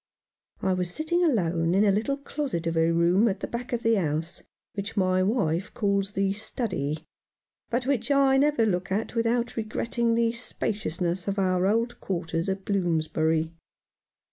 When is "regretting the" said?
9.55-10.31